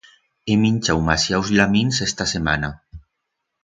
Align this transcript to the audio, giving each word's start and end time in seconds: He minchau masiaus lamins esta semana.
He 0.47 0.55
minchau 0.61 0.97
masiaus 1.11 1.49
lamins 1.59 1.97
esta 2.09 2.25
semana. 2.35 2.69